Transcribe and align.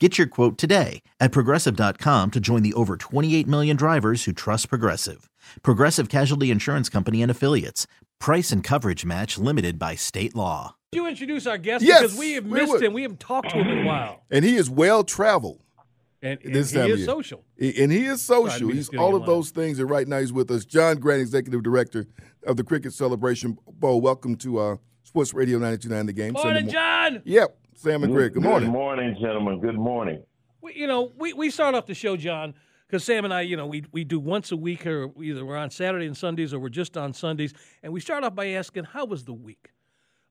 Get 0.00 0.18
your 0.18 0.26
quote 0.26 0.58
today 0.58 1.02
at 1.20 1.30
progressive.com 1.30 2.32
to 2.32 2.40
join 2.40 2.62
the 2.64 2.72
over 2.74 2.96
28 2.96 3.46
million 3.46 3.76
drivers 3.76 4.24
who 4.24 4.32
trust 4.32 4.68
Progressive. 4.68 5.30
Progressive 5.62 6.08
Casualty 6.08 6.50
Insurance 6.50 6.88
Company 6.88 7.22
and 7.22 7.30
Affiliates. 7.30 7.86
Price 8.18 8.50
and 8.50 8.64
coverage 8.64 9.04
match 9.04 9.38
limited 9.38 9.78
by 9.78 9.94
state 9.94 10.34
law. 10.34 10.74
You 10.90 11.06
introduce 11.06 11.46
our 11.46 11.58
guest 11.58 11.84
Yes, 11.84 12.02
because 12.02 12.18
we 12.18 12.32
have 12.32 12.44
missed 12.44 12.72
would. 12.72 12.82
him. 12.82 12.92
We 12.92 13.02
haven't 13.02 13.20
talked 13.20 13.50
to 13.50 13.56
him 13.58 13.68
in 13.68 13.78
a 13.84 13.86
while. 13.86 14.22
and 14.32 14.44
he 14.44 14.56
is 14.56 14.68
well 14.68 15.04
traveled. 15.04 15.60
And, 16.20 16.40
and 16.42 16.52
This 16.54 16.70
he 16.72 16.76
time 16.78 16.86
of 16.86 16.90
is 16.92 16.98
year. 16.98 17.06
social. 17.06 17.44
And 17.60 17.92
he 17.92 18.04
is 18.06 18.20
social. 18.20 18.58
didn't 18.68 18.74
He's 18.74 18.88
all 18.96 19.14
of 19.14 19.22
in 19.22 19.26
those 19.26 19.50
things. 19.50 19.78
And 19.78 19.88
right 19.88 20.08
now 20.08 20.18
he's 20.18 20.32
with 20.32 20.50
us. 20.50 20.64
John 20.64 20.96
Grant, 20.98 21.20
Executive 21.20 21.62
Director 21.62 22.06
of 22.44 22.56
the 22.56 22.64
Cricket 22.64 22.94
Celebration 22.94 23.58
Bowl. 23.78 24.00
Welcome 24.00 24.34
to 24.38 24.58
uh, 24.58 24.76
Sports 25.04 25.32
Radio 25.34 25.58
929 25.58 26.06
The 26.06 26.12
Game. 26.12 26.34
Sunday 26.34 26.48
Morning, 26.48 26.66
mo- 26.66 26.72
John. 26.72 27.22
Yep. 27.24 27.58
Sam 27.76 28.04
and 28.04 28.12
Greg. 28.12 28.34
Good 28.34 28.42
morning. 28.42 28.68
Good 28.70 28.72
morning, 28.72 29.16
gentlemen. 29.20 29.60
Good 29.60 29.76
morning. 29.78 30.22
We, 30.60 30.74
you 30.74 30.86
know, 30.86 31.12
we, 31.18 31.32
we 31.32 31.50
start 31.50 31.74
off 31.74 31.86
the 31.86 31.94
show, 31.94 32.16
John, 32.16 32.54
because 32.86 33.04
Sam 33.04 33.24
and 33.24 33.34
I, 33.34 33.42
you 33.42 33.56
know, 33.56 33.66
we, 33.66 33.84
we 33.92 34.04
do 34.04 34.18
once 34.18 34.52
a 34.52 34.56
week, 34.56 34.86
or 34.86 35.10
either 35.22 35.44
we're 35.44 35.56
on 35.56 35.70
Saturday 35.70 36.06
and 36.06 36.16
Sundays, 36.16 36.54
or 36.54 36.58
we're 36.58 36.68
just 36.68 36.96
on 36.96 37.12
Sundays, 37.12 37.52
and 37.82 37.92
we 37.92 38.00
start 38.00 38.24
off 38.24 38.34
by 38.34 38.48
asking, 38.50 38.84
"How 38.84 39.04
was 39.04 39.24
the 39.24 39.32
week? 39.32 39.70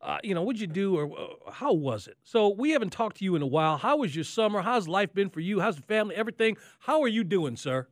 Uh, 0.02 0.18
you 0.24 0.34
know, 0.34 0.42
what'd 0.42 0.60
you 0.60 0.68
do, 0.68 0.98
or 0.98 1.20
uh, 1.20 1.52
how 1.52 1.74
was 1.74 2.08
it?" 2.08 2.18
So 2.24 2.50
we 2.50 2.72
haven't 2.72 2.92
talked 2.92 3.18
to 3.18 3.26
you 3.26 3.36
in 3.36 3.42
a 3.42 3.48
while. 3.48 3.78
How 3.78 3.98
was 3.98 4.16
your 4.16 4.26
summer? 4.26 4.62
How's 4.62 4.88
life 4.88 5.14
been 5.14 5.30
for 5.30 5.40
you? 5.40 5.60
How's 5.60 5.76
the 5.76 5.84
family? 5.84 6.16
Everything? 6.16 6.58
How 6.80 7.02
are 7.02 7.08
you 7.08 7.24
doing, 7.24 7.56
sir? 7.56 7.88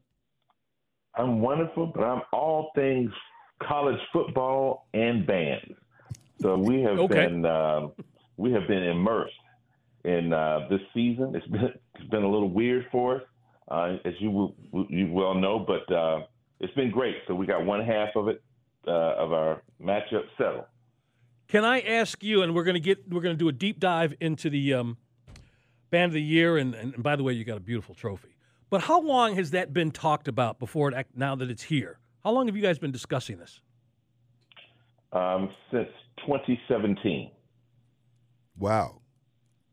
I'm 1.16 1.42
wonderful, 1.42 1.88
but 1.94 2.04
I'm 2.04 2.22
all 2.32 2.72
things 2.76 3.12
college 3.62 4.00
football 4.12 4.88
and 4.94 5.28
band. 5.28 5.76
So 6.42 6.58
we 6.58 6.82
have 6.82 6.98
Okay. 6.98 7.28
been 7.28 7.46
um, 7.46 7.92
we 8.42 8.52
have 8.54 8.68
been 8.68 8.84
immersed 8.84 9.34
in 10.04 10.34
uh, 10.34 10.68
this 10.70 10.82
season. 10.94 11.36
It's 11.36 11.48
been 11.48 11.72
it's 11.96 12.10
been 12.10 12.24
a 12.24 12.30
little 12.30 12.50
weird 12.50 12.88
for 12.92 13.18
us, 13.18 13.22
uh, 13.70 13.98
as 14.04 14.14
you 14.20 14.32
will, 14.32 14.56
you 14.90 15.12
well 15.12 15.36
know, 15.36 15.60
but 15.60 15.94
uh, 15.94 16.22
it's 16.60 16.74
been 16.74 16.90
great. 16.90 17.16
So 17.28 17.36
we 17.36 17.46
got 17.46 17.64
one 17.64 17.86
half 17.86 18.10
of 18.16 18.28
it 18.28 18.42
uh, 18.88 18.92
of 18.92 19.32
our 19.32 19.62
matchup 19.82 20.24
settled. 20.38 20.66
Can 21.48 21.64
I 21.64 21.82
ask 21.82 22.24
you? 22.24 22.42
And 22.42 22.56
we're 22.56 22.64
gonna 22.64 22.80
get 22.80 23.08
we're 23.08 23.22
gonna 23.22 23.36
do 23.36 23.48
a 23.48 23.54
deep 23.54 23.80
dive 23.80 24.16
into 24.20 24.50
the 24.50 24.74
um, 24.74 24.98
band 25.92 26.10
of 26.10 26.14
the 26.14 26.22
year. 26.22 26.58
And, 26.58 26.74
and 26.74 27.04
by 27.04 27.16
the 27.16 27.24
way, 27.24 27.34
you 27.34 27.46
got 27.46 27.58
a 27.58 27.62
beautiful 27.62 27.94
trophy. 27.94 28.36
But 28.72 28.82
how 28.82 29.02
long 29.02 29.36
has 29.36 29.52
that 29.52 29.74
been 29.74 29.92
talked 29.92 30.28
about 30.28 30.58
before 30.58 30.92
it, 30.92 31.08
now 31.14 31.36
that 31.36 31.52
it's 31.52 31.64
here? 31.64 32.00
How 32.24 32.32
long 32.32 32.48
have 32.48 32.56
you 32.56 32.62
guys 32.62 32.80
been 32.80 32.92
discussing 32.92 33.38
this? 33.38 33.60
Um, 35.12 35.50
since 35.72 35.90
2017. 36.26 37.32
Wow. 38.62 39.02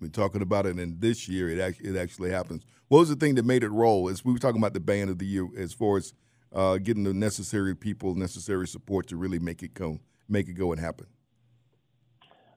We're 0.00 0.08
talking 0.08 0.40
about 0.40 0.64
it, 0.64 0.76
and 0.76 0.98
this 1.00 1.28
year 1.28 1.50
it 1.50 1.60
actually, 1.60 1.90
it 1.90 1.96
actually 1.96 2.30
happens. 2.30 2.64
What 2.88 3.00
was 3.00 3.10
the 3.10 3.16
thing 3.16 3.34
that 3.34 3.44
made 3.44 3.62
it 3.62 3.68
roll? 3.68 4.08
As 4.08 4.24
we 4.24 4.32
were 4.32 4.38
talking 4.38 4.60
about 4.60 4.72
the 4.72 4.80
band 4.80 5.10
of 5.10 5.18
the 5.18 5.26
year, 5.26 5.46
as 5.58 5.74
far 5.74 5.98
as 5.98 6.14
uh, 6.54 6.78
getting 6.78 7.04
the 7.04 7.12
necessary 7.12 7.76
people, 7.76 8.14
necessary 8.14 8.66
support 8.66 9.06
to 9.08 9.16
really 9.16 9.38
make 9.38 9.62
it 9.62 9.74
go, 9.74 9.98
make 10.26 10.48
it 10.48 10.54
go 10.54 10.72
and 10.72 10.80
happen. 10.80 11.06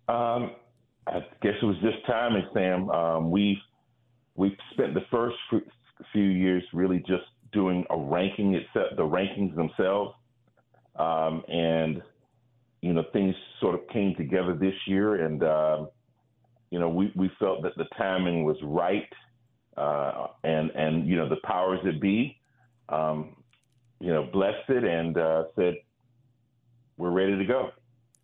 Um, 0.07 0.51
I 1.07 1.19
guess 1.41 1.55
it 1.61 1.65
was 1.65 1.75
just 1.81 1.97
timing, 2.07 2.47
Sam. 2.53 2.89
Um, 2.91 3.29
we've 3.29 3.57
we've 4.35 4.55
spent 4.71 4.93
the 4.93 5.05
first 5.11 5.35
few 6.13 6.23
years 6.23 6.63
really 6.73 6.99
just 6.99 7.25
doing 7.51 7.83
a 7.89 7.97
ranking 7.97 8.53
except 8.55 8.95
the 8.95 9.03
rankings 9.03 9.53
themselves, 9.55 10.13
um, 10.95 11.43
and 11.49 12.01
you 12.81 12.93
know 12.93 13.03
things 13.11 13.35
sort 13.59 13.75
of 13.75 13.81
came 13.89 14.15
together 14.15 14.55
this 14.55 14.75
year, 14.85 15.25
and 15.25 15.43
um, 15.43 15.89
you 16.71 16.79
know 16.79 16.89
we 16.89 17.11
we 17.15 17.29
felt 17.39 17.61
that 17.63 17.75
the 17.77 17.85
timing 17.97 18.43
was 18.43 18.57
right, 18.63 19.07
uh, 19.77 20.27
and 20.43 20.71
and 20.71 21.07
you 21.07 21.15
know 21.15 21.29
the 21.29 21.37
powers 21.43 21.79
that 21.83 22.01
be, 22.01 22.37
um, 22.89 23.35
you 23.99 24.11
know 24.11 24.23
blessed 24.33 24.69
it 24.69 24.83
and 24.83 25.17
uh, 25.17 25.43
said 25.55 25.75
we're 26.97 27.11
ready 27.11 27.37
to 27.37 27.45
go. 27.45 27.69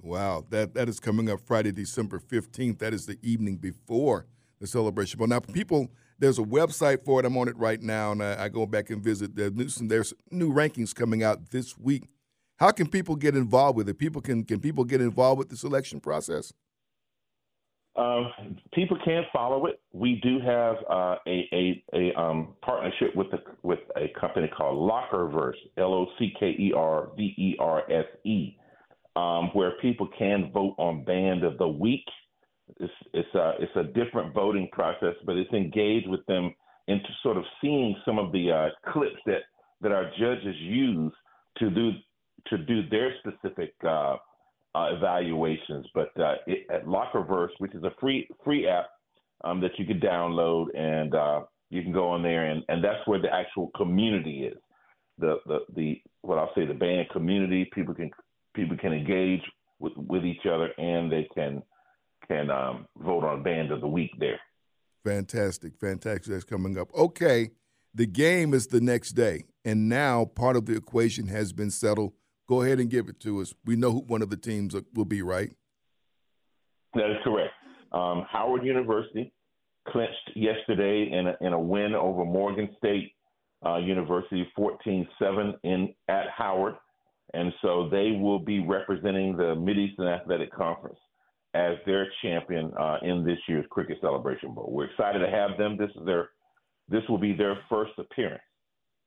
Wow, 0.02 0.46
that 0.50 0.74
that 0.74 0.90
is 0.90 1.00
coming 1.00 1.30
up 1.30 1.41
Friday, 1.41 1.72
December 1.72 2.19
fifteenth. 2.19 2.80
That 2.80 2.94
is 2.94 3.06
the 3.06 3.19
evening 3.22 3.58
before 3.58 4.25
the 4.59 4.68
celebration. 4.68 5.19
But 5.19 5.29
now, 5.29 5.40
people, 5.40 5.90
there's 6.19 6.40
a 6.40 6.44
website 6.44 7.03
for 7.03 7.19
it. 7.19 7.25
I'm 7.25 7.38
on 7.38 7.47
it 7.47 7.58
right 7.58 7.81
now, 7.81 8.12
and 8.12 8.24
I, 8.24 8.46
I 8.46 8.50
go 8.50 8.66
back 8.66 8.90
and 8.90 9.03
visit. 9.03 9.35
There's 9.35 9.53
new, 9.53 9.69
some- 9.69 9.88
there's 9.88 10.14
new 10.31 10.52
rankings 10.53 10.96
coming 10.96 11.24
out 11.24 11.52
this 11.52 11.78
week. 11.78 12.03
How 12.58 12.72
can 12.72 12.88
people 12.88 13.16
get 13.16 13.35
involved 13.35 13.78
with 13.78 13.90
it? 13.90 13.97
People 13.97 14.22
can 14.22 14.44
can 14.44 14.59
people 14.59 14.84
get 14.84 15.02
involved 15.02 15.40
with 15.40 15.50
the 15.50 15.58
selection 15.58 16.00
process? 16.00 16.53
Um, 17.97 18.31
people 18.74 18.97
can 19.03 19.24
follow 19.34 19.66
it. 19.66 19.80
We 19.91 20.19
do 20.22 20.40
have 20.40 20.75
uh, 20.90 21.16
a 21.25 21.50
a, 21.52 21.84
a 21.94 22.19
um, 22.19 22.53
partnership 22.62 23.16
with 23.16 23.31
the, 23.31 23.40
with 23.63 23.80
a 23.96 24.08
company 24.19 24.47
called 24.56 24.78
Lockerverse, 24.78 25.58
L 25.78 25.94
O 25.94 26.06
C 26.19 26.31
K 26.40 26.47
E 26.47 26.74
R 26.75 27.09
V 27.18 27.34
E 27.38 27.56
R 27.59 27.91
S 27.91 28.06
E, 28.24 28.56
um, 29.16 29.50
where 29.53 29.72
people 29.81 30.08
can 30.18 30.52
vote 30.53 30.75
on 30.78 31.03
Band 31.06 31.44
of 31.44 31.58
the 31.58 31.68
Week. 31.68 32.06
It's 32.80 32.94
it's 33.13 33.34
a 33.34 33.53
it's 33.59 33.75
a 33.75 33.84
different 33.84 34.34
voting 34.34 34.69
process, 34.72 35.16
but 35.25 35.35
it's 35.35 35.52
engaged 35.52 36.08
with 36.08 36.24
them 36.28 36.53
into 36.88 37.08
sort 37.24 37.38
of 37.38 37.44
seeing 37.62 37.96
some 38.06 38.19
of 38.19 38.31
the 38.31 38.52
uh, 38.52 38.91
clips 38.91 39.18
that 39.25 39.41
that 39.81 39.91
our 39.91 40.12
judges 40.19 40.56
use 40.59 41.14
to 41.58 41.72
do 41.72 41.91
to 42.47 42.58
do 42.59 42.88
their 42.90 43.12
specific 43.19 43.74
uh, 43.88 44.18
uh, 44.75 44.89
evaluations. 44.91 45.85
But 45.94 46.09
uh, 46.19 46.35
it, 46.45 46.67
at 46.72 46.85
Lockerverse, 46.85 47.50
which 47.59 47.73
is 47.73 47.83
a 47.83 47.91
free 48.00 48.28
free 48.44 48.67
app 48.67 48.88
um, 49.44 49.61
that 49.61 49.72
you 49.78 49.85
can 49.85 50.00
download, 50.00 50.67
and 50.78 51.13
uh, 51.16 51.41
you 51.69 51.81
can 51.83 51.91
go 51.91 52.09
on 52.09 52.23
there, 52.23 52.45
and, 52.45 52.63
and 52.69 52.83
that's 52.83 53.05
where 53.05 53.22
the 53.22 53.33
actual 53.33 53.72
community 53.75 54.44
is. 54.44 54.57
The, 55.19 55.38
the 55.47 55.59
the 55.75 56.01
what 56.22 56.38
I'll 56.38 56.51
say 56.55 56.66
the 56.66 56.73
band 56.73 57.09
community. 57.11 57.69
People 57.73 57.94
can 57.95 58.11
people 58.55 58.78
can 58.78 58.94
engage 58.94 59.41
with 59.79 59.94
with 59.95 60.25
each 60.25 60.45
other, 60.45 60.69
and 60.78 61.11
they 61.11 61.28
can 61.34 61.63
can 62.28 62.49
um, 62.49 62.88
vote 62.97 63.23
on 63.23 63.44
band 63.44 63.72
of 63.72 63.81
the 63.81 63.88
week 63.88 64.11
there. 64.19 64.39
Fantastic, 65.03 65.73
fantastic. 65.79 66.25
That's 66.25 66.44
coming 66.44 66.78
up. 66.78 66.94
Okay, 66.94 67.51
the 67.95 68.05
game 68.05 68.53
is 68.53 68.67
the 68.67 68.81
next 68.81 69.14
day, 69.14 69.46
and 69.66 69.90
now 69.90 70.25
part 70.25 70.55
of 70.55 70.66
the 70.66 70.75
equation 70.75 71.28
has 71.28 71.53
been 71.53 71.72
settled. 71.72 72.14
Go 72.47 72.61
ahead 72.61 72.79
and 72.79 72.90
give 72.90 73.09
it 73.09 73.20
to 73.22 73.41
us. 73.41 73.53
We 73.66 73.76
know 73.76 73.91
who 73.91 73.99
one 73.99 74.22
of 74.22 74.29
the 74.29 74.38
teams 74.38 74.76
will 74.94 75.05
be, 75.05 75.22
right? 75.22 75.52
That 76.94 77.11
is 77.11 77.17
correct. 77.23 77.53
Um, 77.91 78.26
Howard 78.29 78.66
University 78.66 79.34
clinched 79.88 80.32
yesterday 80.35 81.09
in 81.11 81.28
a, 81.28 81.46
in 81.46 81.53
a 81.53 81.59
win 81.59 81.94
over 81.94 82.23
Morgan 82.26 82.70
State 82.78 83.11
uh, 83.66 83.78
University, 83.78 84.47
14-7 84.58 85.53
in 85.64 85.94
at 86.08 86.26
Howard, 86.35 86.76
and 87.34 87.52
so 87.61 87.90
they 87.90 88.17
will 88.20 88.40
be 88.40 88.59
representing 88.59 89.35
the 89.35 89.55
Mideastern 89.55 90.08
Athletic 90.08 90.53
Conference 90.53 90.97
as 91.53 91.76
their 91.85 92.08
champion 92.22 92.72
uh, 92.79 92.97
in 93.02 93.26
this 93.26 93.40
year's 93.47 93.66
Cricket 93.70 93.97
Celebration 94.02 94.53
Bowl. 94.53 94.70
We're 94.72 94.85
excited 94.85 95.20
to 95.20 95.29
have 95.29 95.58
them. 95.58 95.78
This 95.78 95.90
is 95.96 96.05
their 96.05 96.29
this 96.90 97.03
will 97.09 97.17
be 97.17 97.34
their 97.34 97.58
first 97.70 97.91
appearance 97.97 98.41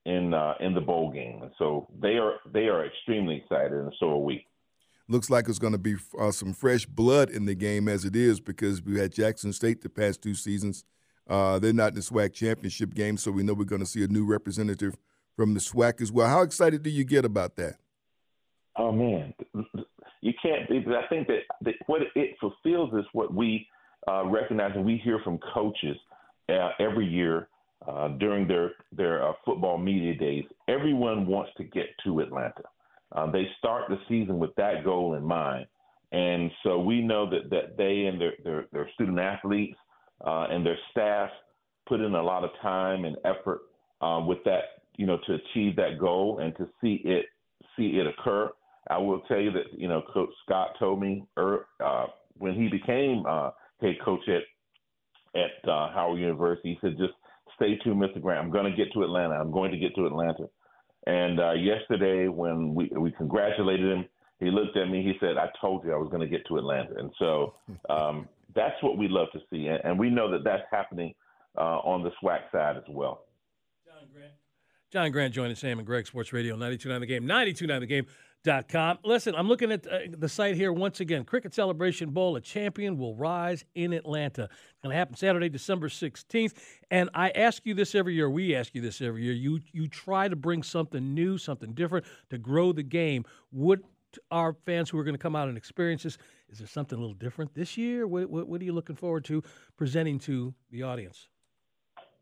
in 0.07 0.35
uh, 0.35 0.55
in 0.61 0.75
the 0.75 0.81
bowl 0.81 1.11
game, 1.13 1.43
and 1.43 1.53
so 1.59 1.89
they 2.01 2.17
are 2.19 2.35
they 2.53 2.69
are 2.69 2.85
extremely 2.87 3.37
excited, 3.37 3.73
and 3.73 3.93
so 3.99 4.11
are 4.11 4.17
we. 4.19 4.47
Looks 5.09 5.29
like 5.29 5.49
it's 5.49 5.59
going 5.59 5.73
to 5.73 5.79
be 5.79 5.97
uh, 6.21 6.31
some 6.31 6.53
fresh 6.53 6.87
blood 6.87 7.31
in 7.31 7.45
the 7.45 7.57
game 7.57 7.89
as 7.89 8.05
it 8.05 8.15
is 8.15 8.41
because 8.41 8.81
we 8.81 8.99
had 8.99 9.13
Jackson 9.13 9.53
State 9.53 9.83
the 9.83 9.89
past 9.89 10.23
two 10.23 10.35
seasons 10.35 10.85
Uh, 11.29 11.59
they're 11.61 11.73
not 11.73 11.91
in 11.91 11.95
the 11.95 12.01
SWAC 12.01 12.33
championship 12.33 12.93
game, 12.95 13.17
so 13.17 13.31
we 13.31 13.43
know 13.45 13.55
we're 13.55 13.65
going 13.65 13.81
to 13.81 13.87
see 13.87 14.03
a 14.03 14.09
new 14.09 14.27
representative 14.27 14.97
from 15.37 15.55
the 15.55 15.61
SWAC 15.61 16.01
as 16.01 16.11
well. 16.11 16.29
How 16.29 16.43
excited 16.43 16.83
do 16.83 16.91
you 16.91 17.05
get 17.05 17.25
about 17.25 17.57
that? 17.57 17.75
Oh 18.77 18.91
man, 18.93 19.33
you 20.23 20.33
can't. 20.43 20.63
I 20.71 21.07
think 21.09 21.29
that, 21.29 21.43
that 21.63 21.75
what 21.87 22.03
it 22.15 22.37
fulfills 22.41 22.93
is 22.95 23.05
what 23.13 23.33
we 23.33 23.67
uh, 24.09 24.25
recognize 24.27 24.73
and 24.75 24.85
we 24.85 24.97
hear 24.97 25.21
from 25.23 25.39
coaches 25.55 25.97
uh, 26.49 26.71
every 26.81 27.07
year 27.07 27.49
uh, 27.87 28.09
during 28.19 28.47
their 28.47 28.73
their 28.93 29.27
uh, 29.27 29.33
football 29.45 29.79
media 29.79 30.15
days. 30.15 30.45
Everyone 30.69 31.27
wants 31.27 31.51
to 31.57 31.65
get 31.65 31.87
to 32.05 32.21
Atlanta. 32.21 32.63
Uh, 33.13 33.31
they 33.31 33.47
start 33.59 33.89
the 33.89 33.99
season 34.09 34.39
with 34.39 34.55
that 34.57 34.85
goal 34.85 35.15
in 35.15 35.25
mind, 35.25 35.67
and 36.13 36.51
so 36.63 36.79
we 36.79 37.01
know 37.01 37.29
that 37.31 37.51
that 37.51 37.77
they 37.77 38.07
and 38.07 38.21
their 38.21 38.35
their, 38.45 38.67
their 38.73 38.91
student 38.95 39.19
athletes 39.19 39.77
uh, 40.25 40.47
and 40.51 40.65
their 40.65 40.79
staff 40.91 41.31
put 41.89 42.01
in 42.01 42.15
a 42.15 42.23
lot 42.23 42.45
of 42.45 42.51
time 42.63 43.05
and 43.05 43.17
effort 43.25 43.63
uh, 44.01 44.21
with 44.25 44.39
that, 44.45 44.83
you 44.97 45.07
know, 45.07 45.19
to 45.27 45.35
achieve 45.35 45.77
that 45.77 45.99
goal 45.99 46.39
and 46.41 46.57
to 46.57 46.69
see 46.81 47.03
it 47.05 47.27
see 47.77 47.99
it 47.99 48.07
occur. 48.07 48.51
I 48.89 48.99
will 48.99 49.21
tell 49.21 49.41
you 49.41 49.53
that 49.53 49.73
you 49.77 49.89
know 49.89 50.03
Coach 50.13 50.31
Scott 50.45 50.71
told 50.79 51.01
me 51.01 51.25
er, 51.39 51.67
uh, 51.85 52.07
when 52.39 52.55
he 52.55 52.69
became 52.69 53.25
uh, 53.29 53.51
head 53.81 53.97
coach 54.05 54.29
at 54.29 54.43
at 55.35 55.69
uh, 55.69 55.93
Howard 55.93 56.19
University, 56.19 56.75
he 56.75 56.79
said 56.81 56.99
just 56.99 57.13
stay 57.57 57.77
tuned, 57.77 58.03
Mr. 58.03 58.21
Grant. 58.21 58.45
I'm 58.45 58.51
going 58.51 58.71
to 58.71 58.77
get 58.77 58.93
to 58.95 59.03
Atlanta. 59.03 59.35
I'm 59.35 59.51
going 59.51 59.71
to 59.71 59.79
get 59.79 59.95
to 59.97 60.07
Atlanta. 60.07 60.49
And 61.07 61.41
uh, 61.41 61.53
yesterday, 61.53 62.29
when 62.29 62.75
we 62.75 62.91
we 62.97 63.11
congratulated 63.13 63.91
him, 63.91 64.05
he 64.39 64.51
looked 64.51 64.77
at 64.77 64.89
me. 64.89 65.03
He 65.03 65.15
said, 65.19 65.39
"I 65.39 65.49
told 65.61 65.85
you 65.85 65.93
I 65.93 65.97
was 65.97 66.09
going 66.11 66.21
to 66.21 66.29
get 66.29 66.47
to 66.49 66.59
Atlanta." 66.59 66.95
And 66.99 67.11
so 67.19 67.55
um, 67.89 68.29
that's 68.55 68.81
what 68.83 68.99
we 68.99 69.09
love 69.09 69.29
to 69.33 69.41
see, 69.51 69.67
and, 69.67 69.81
and 69.85 69.99
we 69.99 70.11
know 70.11 70.31
that 70.31 70.45
that's 70.45 70.65
happening 70.71 71.15
uh, 71.57 71.79
on 71.79 72.03
the 72.03 72.11
SWAC 72.23 72.51
side 72.53 72.77
as 72.77 72.85
well. 72.89 73.25
John 73.85 74.09
Grant. 74.13 74.33
John 74.91 75.11
Grant 75.13 75.35
joining 75.35 75.57
Sam 75.57 75.79
and 75.79 75.87
Greg 75.87 76.07
Sports 76.07 76.33
Radio 76.33 76.57
92.9 76.57 77.01
The 77.01 77.07
Game, 77.07 77.23
92.9 77.25 77.81
The 77.81 77.87
Game. 77.87 78.07
Com. 78.43 78.99
Listen, 79.05 79.35
I'm 79.35 79.49
looking 79.49 79.71
at 79.71 79.87
uh, 79.87 79.99
the 80.17 80.29
site 80.29 80.57
here 80.57 80.73
once 80.73 81.01
again. 81.01 81.25
Cricket 81.25 81.53
Celebration 81.53 82.09
Bowl, 82.09 82.37
a 82.37 82.41
champion 82.41 82.97
will 82.97 83.15
rise 83.15 83.67
in 83.75 83.93
Atlanta. 83.93 84.45
It's 84.45 84.81
going 84.83 84.93
to 84.95 84.97
happen 84.97 85.15
Saturday, 85.15 85.51
December 85.51 85.89
16th. 85.89 86.55
And 86.91 87.11
I 87.13 87.29
ask 87.31 87.67
you 87.67 87.75
this 87.75 87.95
every 87.95 88.15
year. 88.15 88.31
We 88.31 88.55
ask 88.57 88.75
you 88.75 88.81
this 88.81 89.03
every 89.03 89.25
year. 89.25 89.35
You 89.35 89.61
you 89.73 89.89
try 89.89 90.27
to 90.27 90.37
bring 90.37 90.63
something 90.63 91.13
new, 91.13 91.37
something 91.37 91.75
different 91.75 92.07
to 92.31 92.39
grow 92.39 92.73
the 92.73 92.83
game. 92.83 93.27
What 93.51 93.81
our 94.31 94.57
fans 94.65 94.89
who 94.89 94.99
are 94.99 95.05
going 95.05 95.15
to 95.15 95.23
come 95.23 95.37
out 95.37 95.49
and 95.49 95.59
experience 95.59 96.05
this, 96.05 96.17
is 96.49 96.59
there 96.59 96.67
something 96.67 96.97
a 96.97 97.01
little 97.01 97.15
different 97.15 97.55
this 97.55 97.77
year? 97.77 98.07
What, 98.07 98.31
what, 98.31 98.49
what 98.49 98.61
are 98.63 98.65
you 98.65 98.73
looking 98.73 98.97
forward 98.97 99.25
to 99.27 99.43
presenting 99.77 100.19
to 100.21 100.55
the 100.71 100.83
audience? 100.83 101.29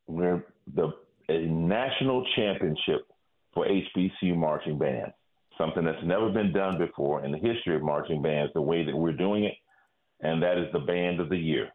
We're 0.08 0.44
the 0.74 0.90
a 1.28 1.46
national 1.46 2.26
championship 2.34 3.06
for 3.54 3.66
HBCU 3.66 4.34
marching 4.34 4.78
band 4.78 5.12
something 5.58 5.84
that's 5.84 6.04
never 6.04 6.30
been 6.30 6.52
done 6.52 6.78
before 6.78 7.24
in 7.24 7.32
the 7.32 7.38
history 7.38 7.74
of 7.74 7.82
marching 7.82 8.22
bands, 8.22 8.52
the 8.54 8.62
way 8.62 8.84
that 8.84 8.96
we're 8.96 9.12
doing 9.12 9.44
it, 9.44 9.54
and 10.20 10.42
that 10.42 10.56
is 10.56 10.72
the 10.72 10.78
Band 10.78 11.20
of 11.20 11.28
the 11.28 11.36
Year. 11.36 11.68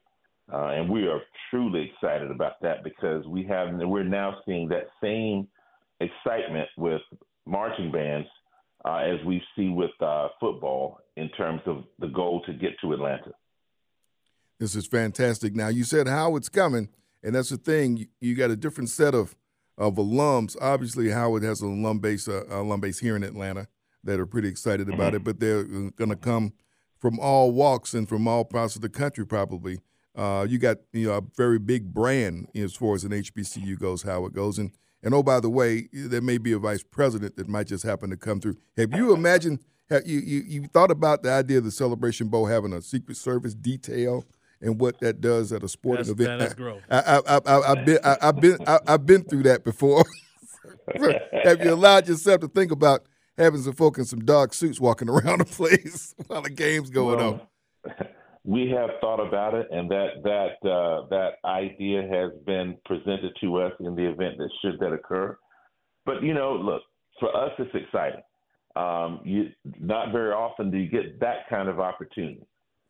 Uh, 0.51 0.67
and 0.67 0.89
we 0.89 1.07
are 1.07 1.21
truly 1.49 1.91
excited 1.93 2.31
about 2.31 2.61
that 2.61 2.83
because 2.83 3.25
we 3.27 3.45
have 3.45 3.69
we're 3.73 4.03
now 4.03 4.35
seeing 4.45 4.67
that 4.69 4.87
same 5.01 5.47
excitement 5.99 6.67
with 6.77 7.01
marching 7.45 7.91
bands 7.91 8.27
uh, 8.85 8.97
as 8.97 9.23
we 9.25 9.41
see 9.55 9.69
with 9.69 9.91
uh, 10.01 10.27
football 10.39 10.99
in 11.15 11.29
terms 11.29 11.61
of 11.65 11.83
the 11.99 12.07
goal 12.07 12.41
to 12.45 12.53
get 12.53 12.71
to 12.81 12.91
Atlanta. 12.91 13.31
This 14.59 14.75
is 14.75 14.85
fantastic. 14.85 15.55
Now 15.55 15.69
you 15.69 15.83
said 15.83 16.07
how 16.07 16.35
it's 16.35 16.49
coming, 16.49 16.89
and 17.23 17.35
that's 17.35 17.49
the 17.49 17.57
thing. 17.57 17.97
You, 17.97 18.07
you 18.19 18.35
got 18.35 18.51
a 18.51 18.55
different 18.55 18.89
set 18.89 19.15
of 19.15 19.35
of 19.77 19.95
alums. 19.95 20.55
Obviously, 20.61 21.09
Howard 21.09 21.43
has 21.43 21.61
an 21.61 21.79
alum 21.79 21.99
base, 21.99 22.27
uh, 22.27 22.43
alum 22.49 22.81
base 22.81 22.99
here 22.99 23.15
in 23.15 23.23
Atlanta 23.23 23.67
that 24.03 24.19
are 24.19 24.25
pretty 24.25 24.47
excited 24.47 24.89
about 24.89 25.13
mm-hmm. 25.13 25.17
it, 25.17 25.23
but 25.23 25.39
they're 25.39 25.63
going 25.63 26.09
to 26.09 26.15
come 26.15 26.53
from 26.99 27.19
all 27.19 27.51
walks 27.51 27.93
and 27.93 28.07
from 28.07 28.27
all 28.27 28.45
parts 28.45 28.75
of 28.75 28.81
the 28.81 28.89
country, 28.89 29.25
probably. 29.25 29.79
Uh, 30.15 30.45
you 30.47 30.57
got 30.57 30.77
you 30.91 31.07
know 31.07 31.17
a 31.17 31.21
very 31.35 31.57
big 31.57 31.93
brand 31.93 32.47
as 32.55 32.75
far 32.75 32.93
as 32.95 33.03
an 33.03 33.11
HBCU 33.11 33.79
goes, 33.79 34.03
how 34.03 34.25
it 34.25 34.33
goes, 34.33 34.59
and 34.59 34.71
and 35.01 35.13
oh 35.13 35.23
by 35.23 35.39
the 35.39 35.49
way, 35.49 35.89
there 35.91 36.21
may 36.21 36.37
be 36.37 36.51
a 36.51 36.59
vice 36.59 36.83
president 36.83 37.35
that 37.35 37.47
might 37.47 37.67
just 37.67 37.83
happen 37.83 38.11
to 38.11 38.17
come 38.17 38.39
through. 38.39 38.57
Have 38.77 38.93
you 38.93 39.13
imagined? 39.15 39.59
Have 39.89 40.05
you, 40.05 40.19
you 40.19 40.43
you 40.45 40.67
thought 40.67 40.91
about 40.91 41.23
the 41.23 41.31
idea 41.31 41.57
of 41.57 41.63
the 41.63 41.71
Celebration 41.71 42.27
Bowl 42.27 42.45
having 42.45 42.73
a 42.73 42.81
Secret 42.81 43.17
Service 43.17 43.53
detail? 43.53 44.25
and 44.61 44.79
what 44.79 44.97
that 45.01 45.19
does 45.19 45.51
at 45.51 45.61
a 45.61 45.67
sporting 45.67 46.05
That's, 46.05 46.21
event. 46.21 46.39
That 46.39 46.47
is 46.47 46.53
growth. 46.53 46.81
I, 46.89 47.21
I, 47.27 47.39
I, 47.45 47.75
have 47.75 47.85
been, 47.85 47.99
I, 48.01 48.17
have 48.21 48.39
been, 48.39 48.57
I, 48.65 48.79
have 48.87 49.05
been 49.05 49.23
through 49.25 49.43
that 49.43 49.65
before. 49.65 50.05
have 51.43 51.61
you 51.61 51.73
allowed 51.73 52.07
yourself 52.07 52.39
to 52.39 52.47
think 52.47 52.71
about 52.71 53.05
having 53.37 53.61
some 53.61 53.73
folk 53.73 53.97
in 53.97 54.05
some 54.05 54.23
dark 54.25 54.53
suits 54.53 54.79
walking 54.79 55.09
around 55.09 55.39
the 55.39 55.45
place 55.45 56.15
while 56.27 56.41
the 56.41 56.49
game's 56.49 56.89
going 56.89 57.17
well, 57.17 57.49
on? 57.85 57.97
We 58.45 58.69
have 58.71 58.89
thought 58.99 59.25
about 59.25 59.53
it, 59.53 59.67
and 59.71 59.89
that 59.89 60.21
that 60.23 60.69
uh, 60.69 61.07
that 61.07 61.35
idea 61.45 62.01
has 62.01 62.31
been 62.45 62.75
presented 62.83 63.31
to 63.39 63.61
us 63.61 63.71
in 63.79 63.95
the 63.95 64.03
event 64.05 64.37
that 64.37 64.49
should 64.61 64.81
that 64.81 64.91
occur. 64.91 65.37
But 66.05 66.21
you 66.23 66.33
know, 66.33 66.51
look, 66.51 66.81
for 67.21 67.33
us, 67.33 67.51
it's 67.57 67.73
exciting. 67.73 68.21
Um, 68.75 69.21
you, 69.23 69.45
not 69.79 70.11
very 70.11 70.33
often 70.33 70.71
do 70.71 70.77
you 70.77 70.89
get 70.89 71.21
that 71.21 71.47
kind 71.49 71.69
of 71.69 71.79
opportunity 71.79 72.45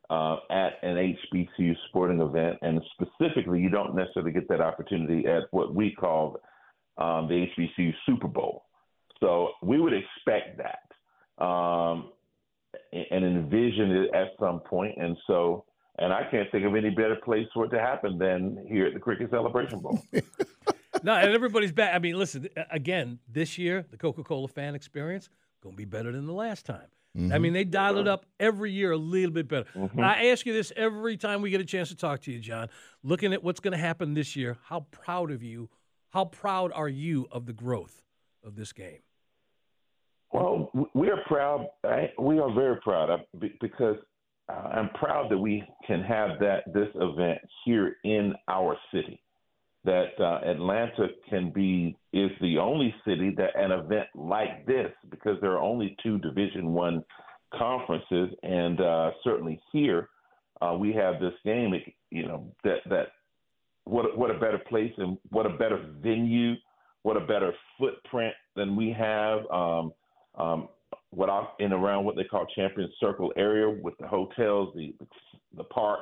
uh, 0.09 0.37
at 0.49 0.73
an 0.81 1.15
HBCU 1.33 1.75
sporting 1.89 2.19
event, 2.19 2.57
and 2.61 2.81
specifically, 2.93 3.59
you 3.59 3.69
don't 3.69 3.95
necessarily 3.95 4.31
get 4.31 4.47
that 4.49 4.61
opportunity 4.61 5.27
at 5.27 5.43
what 5.51 5.75
we 5.75 5.91
call 5.91 6.37
um, 6.97 7.27
the 7.27 7.45
HBCU 7.57 7.93
Super 8.07 8.27
Bowl. 8.27 8.65
So 9.19 9.49
we 9.61 9.79
would 9.79 9.93
expect 9.93 10.57
that 10.57 11.43
um, 11.43 12.11
and 12.91 13.23
envision 13.23 13.91
it 13.91 14.13
at 14.13 14.29
some 14.39 14.59
point, 14.59 14.95
and 14.97 15.17
so. 15.27 15.65
And 15.99 16.11
I 16.11 16.23
can't 16.31 16.51
think 16.51 16.65
of 16.65 16.73
any 16.73 16.89
better 16.89 17.17
place 17.23 17.45
for 17.53 17.65
it 17.65 17.69
to 17.69 17.79
happen 17.79 18.17
than 18.17 18.65
here 18.67 18.87
at 18.87 18.95
the 18.95 18.99
Cricket 18.99 19.29
Celebration 19.29 19.79
Bowl. 19.79 20.01
no, 21.03 21.13
and 21.13 21.31
everybody's 21.31 21.71
back. 21.71 21.93
I 21.93 21.99
mean, 21.99 22.17
listen, 22.17 22.49
again, 22.71 23.19
this 23.31 23.59
year, 23.59 23.85
the 23.91 23.97
Coca 23.97 24.23
Cola 24.23 24.47
fan 24.47 24.73
experience 24.73 25.29
going 25.61 25.73
to 25.73 25.77
be 25.77 25.85
better 25.85 26.11
than 26.11 26.25
the 26.25 26.33
last 26.33 26.65
time. 26.65 26.87
Mm-hmm. 27.17 27.31
I 27.31 27.37
mean, 27.37 27.53
they 27.53 27.63
dial 27.63 27.99
it 27.99 28.07
up 28.07 28.25
every 28.39 28.71
year 28.71 28.91
a 28.91 28.97
little 28.97 29.31
bit 29.31 29.47
better. 29.47 29.65
Mm-hmm. 29.75 29.99
I 29.99 30.25
ask 30.27 30.45
you 30.45 30.53
this 30.53 30.73
every 30.75 31.15
time 31.15 31.41
we 31.41 31.51
get 31.51 31.61
a 31.61 31.65
chance 31.65 31.89
to 31.89 31.95
talk 31.95 32.21
to 32.21 32.31
you, 32.31 32.39
John. 32.39 32.69
Looking 33.03 33.33
at 33.33 33.43
what's 33.43 33.59
going 33.59 33.73
to 33.73 33.77
happen 33.77 34.13
this 34.13 34.35
year, 34.35 34.57
how 34.63 34.81
proud 34.91 35.31
of 35.31 35.43
you? 35.43 35.69
How 36.09 36.25
proud 36.25 36.71
are 36.73 36.89
you 36.89 37.27
of 37.31 37.45
the 37.45 37.53
growth 37.53 38.02
of 38.43 38.55
this 38.55 38.73
game? 38.73 38.99
Well, 40.31 40.71
we 40.93 41.09
are 41.09 41.19
proud. 41.27 41.67
We 42.19 42.39
are 42.39 42.53
very 42.53 42.77
proud 42.81 43.23
because 43.61 43.97
uh, 44.49 44.53
I'm 44.53 44.89
proud 44.89 45.29
that 45.31 45.37
we 45.37 45.63
can 45.85 46.01
have 46.01 46.39
that 46.39 46.63
this 46.73 46.89
event 46.95 47.39
here 47.65 47.97
in 48.03 48.33
our 48.47 48.75
city 48.91 49.21
that 49.85 50.11
uh, 50.19 50.39
Atlanta 50.49 51.07
can 51.29 51.51
be 51.51 51.95
is 52.13 52.31
the 52.39 52.57
only 52.57 52.93
city 53.05 53.33
that 53.37 53.49
an 53.55 53.71
event 53.71 54.07
like 54.15 54.65
this 54.65 54.91
because 55.09 55.37
there 55.41 55.51
are 55.51 55.61
only 55.61 55.95
two 56.01 56.17
Division 56.19 56.73
One 56.73 57.03
conferences, 57.53 58.29
and 58.43 58.79
uh, 58.79 59.11
certainly 59.23 59.61
here 59.71 60.09
uh, 60.61 60.75
we 60.79 60.93
have 60.93 61.19
this 61.19 61.33
game. 61.43 61.73
You 62.09 62.27
know 62.27 62.53
that 62.63 62.77
that 62.89 63.07
what 63.83 64.17
what 64.17 64.31
a 64.31 64.39
better 64.39 64.61
place 64.69 64.93
and 64.97 65.17
what 65.29 65.45
a 65.45 65.49
better 65.49 65.85
venue, 66.01 66.53
what 67.03 67.17
a 67.17 67.21
better 67.21 67.53
footprint 67.77 68.33
than 68.55 68.75
we 68.75 68.91
have. 68.97 69.39
Um, 69.51 69.93
um, 70.35 70.69
what 71.11 71.29
I, 71.29 71.45
in 71.59 71.71
around 71.71 72.05
what 72.05 72.15
they 72.15 72.23
call 72.23 72.45
Champion 72.55 72.91
Circle 72.99 73.31
area 73.37 73.69
with 73.69 73.93
the 73.99 74.07
hotels, 74.07 74.73
the 74.75 74.95
the 75.55 75.63
park, 75.65 75.99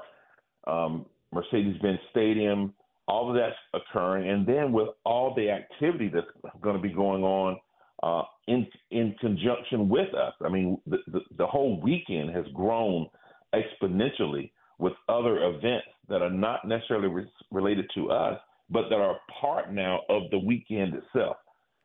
um, 0.67 1.05
Mercedes-Benz 1.33 1.99
Stadium 2.11 2.73
all 3.11 3.29
of 3.29 3.35
that's 3.35 3.55
occurring, 3.73 4.29
and 4.29 4.47
then 4.47 4.71
with 4.71 4.87
all 5.05 5.33
the 5.35 5.49
activity 5.49 6.09
that's 6.13 6.27
going 6.61 6.75
to 6.75 6.81
be 6.81 6.93
going 6.93 7.23
on 7.23 7.57
uh, 8.03 8.23
in 8.47 8.65
in 8.91 9.15
conjunction 9.19 9.89
with 9.89 10.13
us. 10.13 10.33
I 10.43 10.49
mean, 10.49 10.79
the, 10.87 10.97
the, 11.07 11.19
the 11.37 11.45
whole 11.45 11.81
weekend 11.81 12.29
has 12.29 12.45
grown 12.53 13.07
exponentially 13.53 14.51
with 14.79 14.93
other 15.09 15.43
events 15.43 15.87
that 16.07 16.21
are 16.21 16.29
not 16.29 16.65
necessarily 16.67 17.09
re- 17.09 17.31
related 17.51 17.85
to 17.95 18.09
us, 18.11 18.39
but 18.71 18.89
that 18.89 18.95
are 18.95 19.19
part 19.39 19.73
now 19.73 19.99
of 20.09 20.23
the 20.31 20.39
weekend 20.39 20.93
itself. 20.95 21.37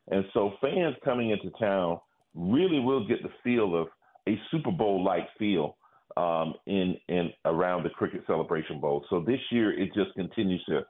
And 0.08 0.24
so, 0.32 0.52
fans 0.60 0.94
coming 1.04 1.30
into 1.30 1.50
town 1.58 1.98
really 2.34 2.78
will 2.78 3.06
get 3.06 3.22
the 3.22 3.30
feel 3.42 3.80
of 3.80 3.88
a 4.28 4.38
Super 4.50 4.70
Bowl 4.70 5.04
like 5.04 5.28
feel 5.38 5.76
um, 6.16 6.54
in 6.66 6.96
in 7.08 7.30
around 7.44 7.82
the 7.82 7.90
Cricket 7.90 8.22
Celebration 8.26 8.80
Bowl. 8.80 9.04
So 9.10 9.20
this 9.20 9.40
year, 9.50 9.78
it 9.78 9.92
just 9.94 10.14
continues 10.14 10.64
to 10.68 10.82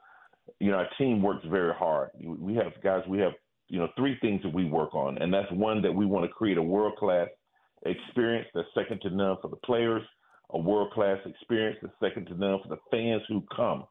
you 0.59 0.71
know, 0.71 0.77
our 0.77 0.89
team 0.97 1.21
works 1.21 1.45
very 1.49 1.73
hard. 1.73 2.09
We 2.19 2.55
have 2.55 2.71
guys, 2.83 3.03
we 3.07 3.19
have, 3.19 3.33
you 3.67 3.79
know, 3.79 3.89
three 3.97 4.17
things 4.21 4.41
that 4.43 4.53
we 4.53 4.65
work 4.65 4.95
on. 4.95 5.17
And 5.17 5.33
that's 5.33 5.51
one 5.51 5.81
that 5.81 5.93
we 5.93 6.05
want 6.05 6.25
to 6.25 6.31
create 6.31 6.57
a 6.57 6.61
world 6.61 6.95
class 6.97 7.27
experience 7.85 8.47
that's 8.53 8.67
second 8.73 9.01
to 9.01 9.09
none 9.09 9.37
for 9.41 9.49
the 9.49 9.57
players, 9.57 10.03
a 10.51 10.59
world 10.59 10.91
class 10.93 11.17
experience 11.25 11.77
that's 11.81 11.93
second 12.01 12.27
to 12.27 12.35
none 12.35 12.59
for 12.63 12.69
the 12.69 12.81
fans 12.91 13.21
who 13.27 13.43
come. 13.55 13.85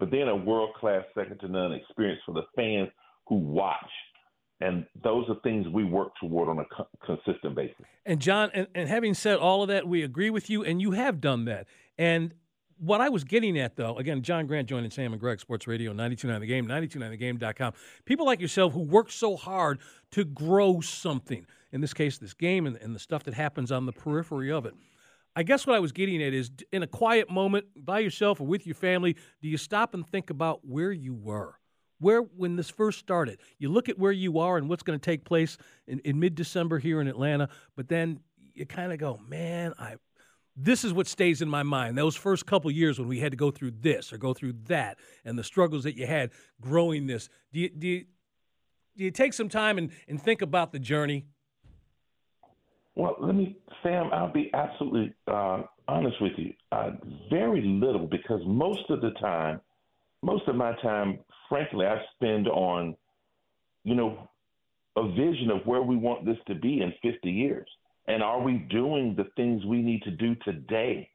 But 0.00 0.10
then 0.10 0.28
a 0.28 0.34
world 0.34 0.70
class, 0.80 1.04
second 1.14 1.38
to 1.40 1.48
none 1.48 1.72
experience 1.72 2.20
for 2.26 2.32
the 2.32 2.42
fans 2.56 2.88
who 3.28 3.36
watch. 3.36 3.76
And 4.62 4.84
those 5.04 5.26
are 5.28 5.36
things 5.42 5.66
we 5.68 5.84
work 5.84 6.12
toward 6.20 6.48
on 6.48 6.58
a 6.58 6.64
co- 6.64 6.88
consistent 7.04 7.54
basis. 7.54 7.86
And 8.04 8.20
John, 8.20 8.50
and, 8.52 8.66
and 8.74 8.88
having 8.88 9.14
said 9.14 9.38
all 9.38 9.62
of 9.62 9.68
that, 9.68 9.86
we 9.86 10.02
agree 10.02 10.30
with 10.30 10.50
you, 10.50 10.64
and 10.64 10.82
you 10.82 10.90
have 10.90 11.20
done 11.20 11.44
that. 11.44 11.66
And 11.96 12.34
what 12.78 13.00
I 13.00 13.10
was 13.10 13.24
getting 13.24 13.58
at, 13.58 13.76
though, 13.76 13.96
again, 13.98 14.22
John 14.22 14.46
Grant 14.46 14.68
joining 14.68 14.90
Sam 14.90 15.12
and 15.12 15.20
Greg, 15.20 15.38
Sports 15.38 15.66
Radio, 15.66 15.92
929 15.92 16.40
The 16.40 16.46
Game, 16.46 16.66
929TheGame.com. 16.66 17.74
People 18.06 18.26
like 18.26 18.40
yourself 18.40 18.72
who 18.72 18.80
work 18.80 19.10
so 19.10 19.36
hard 19.36 19.80
to 20.12 20.24
grow 20.24 20.80
something, 20.80 21.46
in 21.72 21.80
this 21.80 21.94
case, 21.94 22.18
this 22.18 22.34
game 22.34 22.66
and, 22.66 22.76
and 22.76 22.94
the 22.94 22.98
stuff 22.98 23.22
that 23.24 23.34
happens 23.34 23.70
on 23.70 23.86
the 23.86 23.92
periphery 23.92 24.50
of 24.50 24.64
it. 24.64 24.74
I 25.36 25.42
guess 25.42 25.66
what 25.66 25.76
I 25.76 25.78
was 25.78 25.92
getting 25.92 26.22
at 26.22 26.34
is 26.34 26.50
in 26.72 26.82
a 26.82 26.86
quiet 26.86 27.30
moment 27.30 27.66
by 27.76 28.00
yourself 28.00 28.40
or 28.40 28.46
with 28.46 28.66
your 28.66 28.74
family, 28.74 29.14
do 29.40 29.48
you 29.48 29.56
stop 29.56 29.94
and 29.94 30.06
think 30.06 30.30
about 30.30 30.60
where 30.66 30.92
you 30.92 31.14
were? 31.14 31.54
Where, 31.98 32.22
when 32.22 32.56
this 32.56 32.70
first 32.70 32.98
started, 32.98 33.38
you 33.58 33.68
look 33.68 33.88
at 33.88 33.98
where 33.98 34.12
you 34.12 34.38
are 34.38 34.56
and 34.56 34.68
what's 34.68 34.82
going 34.82 34.98
to 34.98 35.04
take 35.04 35.24
place 35.24 35.58
in, 35.86 36.00
in 36.00 36.18
mid 36.18 36.34
December 36.34 36.78
here 36.78 37.00
in 37.00 37.06
Atlanta, 37.06 37.48
but 37.76 37.88
then 37.88 38.20
you 38.54 38.66
kind 38.66 38.92
of 38.92 38.98
go, 38.98 39.20
man, 39.28 39.74
I, 39.78 39.96
this 40.56 40.84
is 40.84 40.92
what 40.92 41.06
stays 41.06 41.42
in 41.42 41.48
my 41.48 41.62
mind. 41.62 41.96
Those 41.96 42.16
first 42.16 42.46
couple 42.46 42.70
years 42.70 42.98
when 42.98 43.06
we 43.06 43.20
had 43.20 43.32
to 43.32 43.36
go 43.36 43.50
through 43.50 43.72
this 43.80 44.12
or 44.12 44.18
go 44.18 44.34
through 44.34 44.54
that, 44.64 44.98
and 45.24 45.38
the 45.38 45.44
struggles 45.44 45.84
that 45.84 45.96
you 45.96 46.06
had 46.06 46.30
growing 46.60 47.06
this. 47.06 47.28
Do 47.52 47.60
you, 47.60 47.68
do 47.68 47.86
you, 47.86 48.04
do 48.96 49.04
you 49.04 49.10
take 49.10 49.32
some 49.32 49.48
time 49.48 49.78
and, 49.78 49.90
and 50.08 50.20
think 50.20 50.42
about 50.42 50.72
the 50.72 50.78
journey? 50.78 51.26
Well, 53.00 53.16
let 53.18 53.34
me, 53.34 53.56
Sam, 53.82 54.10
I'll 54.12 54.30
be 54.30 54.50
absolutely 54.52 55.14
uh, 55.26 55.62
honest 55.88 56.20
with 56.20 56.32
you. 56.36 56.52
Uh, 56.70 56.90
very 57.30 57.62
little 57.62 58.06
because 58.06 58.42
most 58.44 58.90
of 58.90 59.00
the 59.00 59.12
time, 59.12 59.62
most 60.22 60.46
of 60.48 60.54
my 60.54 60.74
time, 60.82 61.20
frankly, 61.48 61.86
I 61.86 61.96
spend 62.14 62.46
on, 62.46 62.94
you 63.84 63.94
know, 63.94 64.28
a 64.98 65.08
vision 65.12 65.50
of 65.50 65.66
where 65.66 65.80
we 65.80 65.96
want 65.96 66.26
this 66.26 66.36
to 66.48 66.54
be 66.54 66.82
in 66.82 66.92
50 67.00 67.30
years. 67.30 67.66
And 68.06 68.22
are 68.22 68.42
we 68.42 68.66
doing 68.70 69.14
the 69.16 69.30
things 69.34 69.64
we 69.64 69.80
need 69.80 70.02
to 70.02 70.10
do 70.10 70.34
today 70.44 71.08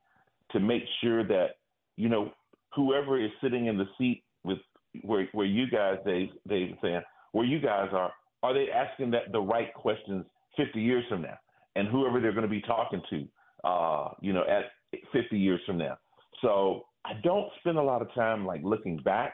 to 0.54 0.60
make 0.60 0.82
sure 1.04 1.24
that, 1.28 1.58
you 1.98 2.10
know, 2.10 2.32
whoever 2.74 3.24
is 3.24 3.30
sitting 3.44 3.68
in 3.68 3.78
the 3.78 3.86
seat 4.00 4.24
with 4.44 4.58
where 5.04 5.30
where 5.34 5.46
you 5.46 5.70
guys, 5.70 5.98
Dave, 6.04 6.30
Dave 6.48 6.78
saying, 6.82 7.02
where 7.34 7.46
you 7.46 7.60
guys 7.60 7.90
are, 7.92 8.12
are 8.42 8.56
they 8.56 8.72
asking 8.72 9.12
that 9.12 9.32
the 9.32 9.40
right 9.40 9.72
questions 9.76 10.26
50 10.58 10.82
years 10.82 11.04
from 11.10 11.22
now? 11.22 11.38
And 11.76 11.88
whoever 11.88 12.22
they're 12.22 12.32
going 12.32 12.44
to 12.44 12.50
be 12.50 12.62
talking 12.62 13.02
to, 13.10 13.68
uh, 13.68 14.10
you 14.22 14.34
know, 14.34 14.44
at 14.50 14.66
50 15.12 15.38
years 15.38 15.60
from 15.66 15.78
now. 15.78 15.98
So 16.42 16.86
I 17.06 17.14
don't 17.24 17.50
spend 17.60 17.78
a 17.78 17.84
lot 17.84 18.02
of 18.02 18.14
time 18.14 18.46
like 18.46 18.62
looking 18.64 18.98
back. 18.98 19.34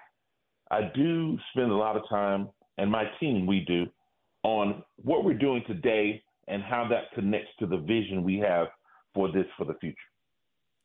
I 0.70 0.92
do 0.96 1.38
spend 1.52 1.72
a 1.72 1.76
lot 1.76 1.98
of 1.98 2.04
time, 2.10 2.50
and 2.78 2.90
my 2.90 3.04
team, 3.20 3.46
we 3.46 3.66
do, 3.68 3.86
on 4.44 4.84
what 4.96 5.26
we're 5.26 5.38
doing 5.38 5.64
today 5.68 6.24
and 6.48 6.64
how 6.64 6.88
that 6.90 7.12
connects 7.14 7.50
to 7.60 7.68
the 7.68 7.78
vision 7.78 8.24
we 8.24 8.38
have 8.38 8.68
for 9.14 9.32
this 9.32 9.46
for 9.58 9.66
the 9.66 9.74
future. 9.76 9.98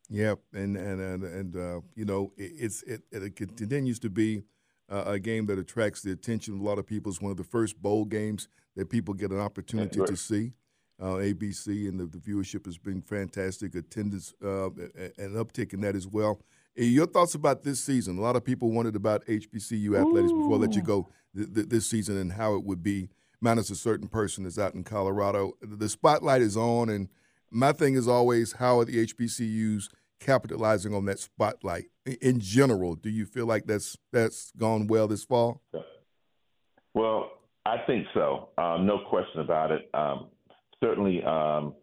Yep, 0.08 0.38
and 0.52 0.76
and 0.76 1.00
and, 1.00 1.24
and 1.24 1.56
uh, 1.56 1.80
you 1.94 2.04
know 2.04 2.32
it, 2.36 2.52
it's 2.58 2.82
it, 2.82 3.02
it 3.10 3.36
continues 3.36 3.98
to 4.00 4.10
be 4.10 4.42
uh, 4.88 5.04
a 5.06 5.18
game 5.18 5.46
that 5.46 5.58
attracts 5.58 6.02
the 6.02 6.12
attention 6.12 6.54
of 6.54 6.60
a 6.60 6.64
lot 6.64 6.78
of 6.78 6.86
people. 6.86 7.10
It's 7.10 7.20
one 7.20 7.32
of 7.32 7.36
the 7.36 7.44
first 7.44 7.80
bowl 7.80 8.04
games 8.04 8.48
that 8.76 8.88
people 8.88 9.14
get 9.14 9.30
an 9.30 9.40
opportunity 9.40 9.98
right. 9.98 10.08
to 10.08 10.16
see. 10.16 10.52
Uh, 10.98 11.16
ABC 11.16 11.88
and 11.88 12.00
the, 12.00 12.06
the, 12.06 12.18
viewership 12.18 12.64
has 12.64 12.78
been 12.78 13.02
fantastic. 13.02 13.74
Attendance, 13.74 14.32
uh, 14.42 14.70
an 15.18 15.34
uptick 15.34 15.74
in 15.74 15.82
that 15.82 15.94
as 15.94 16.06
well. 16.06 16.40
Your 16.74 17.06
thoughts 17.06 17.34
about 17.34 17.64
this 17.64 17.84
season? 17.84 18.16
A 18.16 18.20
lot 18.22 18.34
of 18.34 18.44
people 18.44 18.70
wondered 18.70 18.96
about 18.96 19.24
HBCU 19.26 19.98
athletics 19.98 20.32
Ooh. 20.32 20.38
before 20.38 20.54
I 20.54 20.60
let 20.60 20.74
you 20.74 20.82
go 20.82 21.08
th- 21.34 21.52
th- 21.52 21.68
this 21.68 21.88
season 21.88 22.16
and 22.16 22.32
how 22.32 22.54
it 22.54 22.64
would 22.64 22.82
be 22.82 23.10
minus 23.40 23.68
a 23.70 23.76
certain 23.76 24.08
person 24.08 24.44
that's 24.44 24.58
out 24.58 24.74
in 24.74 24.84
Colorado. 24.84 25.52
The 25.60 25.88
spotlight 25.88 26.40
is 26.40 26.56
on, 26.56 26.88
and 26.88 27.08
my 27.50 27.72
thing 27.72 27.94
is 27.94 28.08
always 28.08 28.52
how 28.52 28.80
are 28.80 28.84
the 28.84 29.06
HBCUs 29.06 29.90
capitalizing 30.18 30.94
on 30.94 31.04
that 31.06 31.18
spotlight 31.18 31.86
in 32.20 32.40
general? 32.40 32.94
Do 32.94 33.10
you 33.10 33.26
feel 33.26 33.46
like 33.46 33.66
that's 33.66 33.96
that's 34.12 34.52
gone 34.56 34.86
well 34.86 35.08
this 35.08 35.24
fall? 35.24 35.60
Well, 36.94 37.32
I 37.66 37.78
think 37.86 38.06
so. 38.14 38.48
Um, 38.58 38.86
no 38.86 38.98
question 39.10 39.40
about 39.40 39.70
it. 39.70 39.90
Um, 39.92 40.28
certainly, 40.80 41.22
um, 41.24 41.74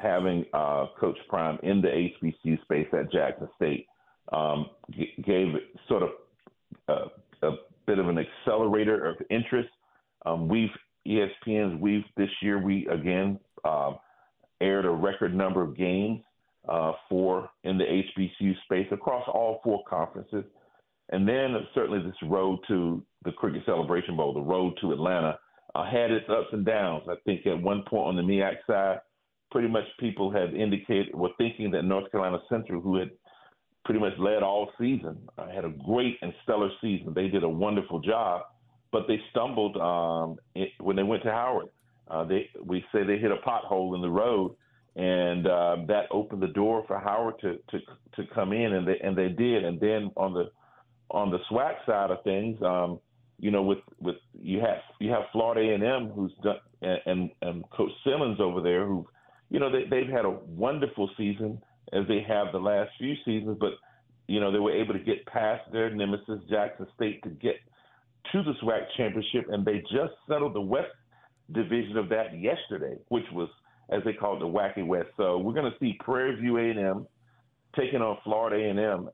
having 0.00 0.44
uh, 0.52 0.86
Coach 0.98 1.18
Prime 1.28 1.58
in 1.62 1.80
the 1.80 1.88
HBCU 1.88 2.60
space 2.62 2.88
at 2.92 3.12
Jackson 3.12 3.48
State 3.56 3.86
um, 4.32 4.66
g- 4.90 5.12
gave 5.24 5.48
sort 5.88 6.02
of 6.02 6.08
a, 6.88 7.46
a 7.46 7.56
bit 7.86 7.98
of 7.98 8.08
an 8.08 8.18
accelerator 8.18 9.04
of 9.06 9.16
interest. 9.30 9.68
Um, 10.26 10.48
we've 10.48 10.70
ESPN's 11.06 11.80
we've 11.80 12.04
this 12.16 12.30
year 12.40 12.58
we 12.58 12.86
again 12.86 13.38
uh, 13.64 13.94
aired 14.60 14.84
a 14.84 14.90
record 14.90 15.34
number 15.34 15.62
of 15.62 15.76
games 15.76 16.20
uh, 16.68 16.92
for 17.08 17.50
in 17.64 17.76
the 17.76 17.84
HBCU 17.84 18.54
space 18.64 18.86
across 18.92 19.24
all 19.26 19.60
four 19.64 19.82
conferences, 19.88 20.44
and 21.10 21.28
then 21.28 21.56
certainly 21.74 22.00
this 22.04 22.30
road 22.30 22.60
to 22.68 23.02
the 23.24 23.32
Cricket 23.32 23.62
Celebration 23.66 24.16
Bowl, 24.16 24.32
the 24.32 24.40
road 24.40 24.74
to 24.80 24.92
Atlanta, 24.92 25.38
uh, 25.74 25.84
had 25.84 26.10
its 26.10 26.28
ups 26.28 26.48
and 26.52 26.64
downs. 26.64 27.04
I 27.08 27.14
think 27.24 27.46
at 27.46 27.60
one 27.60 27.84
point 27.88 28.08
on 28.08 28.16
the 28.16 28.22
MEAC 28.22 28.56
side, 28.66 29.00
pretty 29.50 29.68
much 29.68 29.84
people 29.98 30.30
had 30.30 30.54
indicated 30.54 31.14
were 31.14 31.30
thinking 31.38 31.70
that 31.72 31.82
North 31.82 32.10
Carolina 32.10 32.38
Central, 32.48 32.80
who 32.80 32.96
had 32.96 33.10
pretty 33.84 34.00
much 34.00 34.12
led 34.18 34.42
all 34.42 34.70
season, 34.78 35.18
uh, 35.38 35.48
had 35.48 35.64
a 35.64 35.72
great 35.84 36.16
and 36.22 36.32
stellar 36.42 36.70
season. 36.80 37.12
They 37.14 37.28
did 37.28 37.42
a 37.42 37.48
wonderful 37.48 38.00
job 38.00 38.42
but 38.92 39.08
they 39.08 39.18
stumbled 39.30 39.76
um, 39.78 40.36
it, 40.54 40.68
when 40.78 40.94
they 40.94 41.02
went 41.02 41.24
to 41.24 41.32
Howard. 41.32 41.68
Uh, 42.08 42.24
they 42.24 42.50
we 42.62 42.84
say 42.92 43.02
they 43.02 43.16
hit 43.16 43.32
a 43.32 43.36
pothole 43.36 43.94
in 43.96 44.02
the 44.02 44.10
road, 44.10 44.54
and 44.96 45.46
uh, 45.46 45.76
that 45.88 46.04
opened 46.10 46.42
the 46.42 46.48
door 46.48 46.84
for 46.86 47.00
Howard 47.00 47.36
to 47.40 47.56
to 47.70 47.78
to 48.16 48.34
come 48.34 48.52
in, 48.52 48.74
and 48.74 48.86
they 48.86 48.98
and 49.02 49.16
they 49.16 49.28
did. 49.28 49.64
And 49.64 49.80
then 49.80 50.10
on 50.16 50.34
the 50.34 50.50
on 51.10 51.30
the 51.30 51.38
SWAC 51.50 51.74
side 51.86 52.10
of 52.10 52.22
things, 52.22 52.60
um, 52.62 53.00
you 53.42 53.50
know, 53.50 53.62
with 53.62 53.80
with 54.00 54.14
you 54.40 54.60
have 54.60 54.78
you 55.00 55.10
have 55.10 55.24
Florida 55.32 55.68
A 55.68 55.74
and 55.74 55.82
M 55.82 56.12
who's 56.14 56.32
done, 56.44 56.58
and, 56.80 57.28
and 57.42 57.68
Coach 57.70 57.90
Simmons 58.04 58.38
over 58.40 58.62
there 58.62 58.86
who, 58.86 59.04
you 59.50 59.58
know, 59.58 59.68
they 59.70 59.82
they've 59.90 60.08
had 60.08 60.24
a 60.24 60.30
wonderful 60.30 61.10
season 61.18 61.60
as 61.92 62.06
they 62.06 62.24
have 62.26 62.52
the 62.52 62.58
last 62.58 62.90
few 62.98 63.14
seasons, 63.24 63.56
but 63.58 63.72
you 64.28 64.38
know 64.38 64.52
they 64.52 64.60
were 64.60 64.72
able 64.72 64.94
to 64.94 65.00
get 65.00 65.26
past 65.26 65.60
their 65.72 65.90
nemesis 65.90 66.38
Jackson 66.48 66.86
State 66.94 67.20
to 67.24 67.30
get 67.30 67.56
to 68.30 68.44
the 68.44 68.52
SWAC 68.62 68.82
championship, 68.96 69.46
and 69.48 69.64
they 69.64 69.80
just 69.90 70.12
settled 70.28 70.54
the 70.54 70.60
West 70.60 70.92
division 71.50 71.96
of 71.96 72.08
that 72.10 72.38
yesterday, 72.38 72.94
which 73.08 73.26
was 73.32 73.48
as 73.90 74.04
they 74.04 74.12
call 74.12 74.36
it 74.36 74.38
the 74.38 74.46
Wacky 74.46 74.86
West. 74.86 75.08
So 75.16 75.38
we're 75.38 75.52
going 75.52 75.70
to 75.70 75.76
see 75.80 75.98
Prairie 75.98 76.36
View 76.36 76.58
A&M 76.58 77.08
taking 77.76 78.00
on 78.00 78.18
Florida 78.22 78.56
A&M 78.56 79.10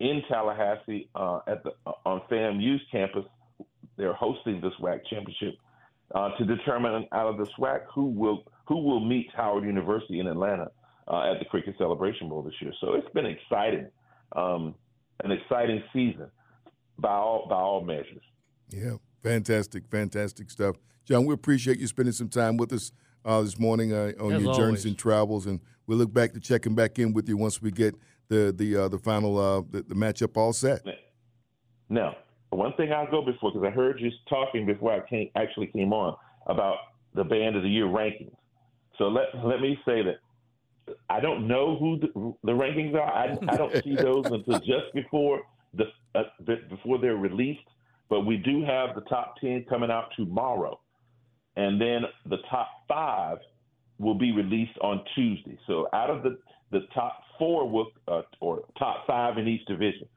in 0.00 0.22
Tallahassee 0.28 1.08
uh, 1.14 1.38
at 1.46 1.62
the 1.62 1.70
uh, 1.86 1.92
on 2.04 2.22
FAMU's 2.28 2.82
campus. 2.90 3.24
They're 3.98 4.14
hosting 4.14 4.60
the 4.62 4.70
SWAC 4.80 5.00
championship 5.10 5.56
uh, 6.14 6.30
to 6.38 6.44
determine 6.44 7.06
out 7.12 7.26
of 7.26 7.36
the 7.36 7.46
SWAC 7.58 7.80
who 7.92 8.06
will 8.06 8.44
who 8.66 8.82
will 8.82 9.00
meet 9.00 9.26
Howard 9.34 9.64
University 9.64 10.20
in 10.20 10.26
Atlanta 10.26 10.68
uh, 11.08 11.32
at 11.32 11.38
the 11.38 11.44
Cricket 11.44 11.74
Celebration 11.78 12.28
Bowl 12.28 12.42
this 12.42 12.54
year. 12.60 12.72
So 12.80 12.94
it's 12.94 13.08
been 13.12 13.26
exciting, 13.26 13.88
um, 14.36 14.74
an 15.24 15.32
exciting 15.32 15.82
season 15.92 16.30
by 16.98 17.10
all 17.12 17.46
by 17.48 17.56
all 17.56 17.84
measures. 17.84 18.22
Yeah, 18.70 18.96
fantastic, 19.22 19.84
fantastic 19.90 20.50
stuff. 20.50 20.76
John, 21.04 21.26
we 21.26 21.34
appreciate 21.34 21.78
you 21.78 21.86
spending 21.86 22.12
some 22.12 22.28
time 22.28 22.56
with 22.56 22.72
us 22.72 22.92
uh, 23.24 23.42
this 23.42 23.58
morning 23.58 23.92
uh, 23.92 24.12
on 24.20 24.32
As 24.32 24.42
your 24.42 24.50
always. 24.52 24.56
journeys 24.56 24.84
and 24.84 24.96
travels, 24.96 25.46
and 25.46 25.60
we 25.86 25.96
look 25.96 26.12
back 26.12 26.34
to 26.34 26.40
checking 26.40 26.74
back 26.74 26.98
in 26.98 27.12
with 27.12 27.28
you 27.28 27.36
once 27.36 27.60
we 27.60 27.70
get 27.70 27.94
the 28.28 28.54
the 28.56 28.76
uh, 28.76 28.88
the 28.88 28.98
final 28.98 29.38
uh, 29.38 29.62
the, 29.70 29.82
the, 29.82 29.94
matchup 29.94 30.36
all 30.36 30.52
set. 30.52 30.82
Now, 31.88 32.16
one 32.50 32.72
thing 32.74 32.92
I'll 32.92 33.10
go 33.10 33.22
before 33.22 33.52
because 33.52 33.66
I 33.66 33.70
heard 33.70 34.00
you 34.00 34.10
talking 34.28 34.66
before 34.66 34.92
I 34.92 35.06
came, 35.08 35.30
actually 35.36 35.66
came 35.66 35.92
on 35.92 36.16
about 36.46 36.76
the 37.14 37.24
band 37.24 37.56
of 37.56 37.62
the 37.62 37.68
year 37.68 37.86
rankings. 37.86 38.34
So 38.96 39.08
let 39.08 39.26
let 39.44 39.60
me 39.60 39.78
say 39.84 40.02
that 40.02 40.18
I 41.10 41.20
don't 41.20 41.46
know 41.46 41.76
who 41.78 41.98
the, 41.98 42.34
the 42.44 42.52
rankings 42.52 42.94
are. 42.94 43.12
I, 43.12 43.36
I 43.48 43.56
don't 43.56 43.82
see 43.84 43.96
those 43.96 44.24
until 44.30 44.58
just 44.60 44.92
before 44.94 45.42
the 45.74 45.84
uh, 46.14 46.22
before 46.70 46.98
they're 46.98 47.16
released. 47.16 47.60
But 48.08 48.22
we 48.22 48.38
do 48.38 48.64
have 48.64 48.94
the 48.94 49.02
top 49.02 49.36
10 49.40 49.66
coming 49.68 49.90
out 49.90 50.08
tomorrow. 50.16 50.80
And 51.56 51.80
then 51.80 52.02
the 52.26 52.38
top 52.50 52.68
five 52.86 53.38
will 53.98 54.14
be 54.14 54.32
released 54.32 54.78
on 54.80 55.02
Tuesday. 55.14 55.58
So 55.66 55.88
out 55.92 56.08
of 56.08 56.22
the, 56.22 56.38
the 56.70 56.86
top 56.94 57.20
four 57.38 57.68
will, 57.68 57.90
uh, 58.06 58.22
or 58.40 58.62
top 58.78 59.06
five 59.06 59.38
in 59.38 59.48
each 59.48 59.66
division, 59.66 60.08